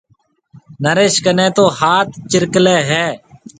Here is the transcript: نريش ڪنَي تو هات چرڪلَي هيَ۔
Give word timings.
نريش 0.83 1.15
ڪنَي 1.25 1.47
تو 1.57 1.63
هات 1.79 2.07
چرڪلَي 2.31 2.77
هيَ۔ 2.89 3.05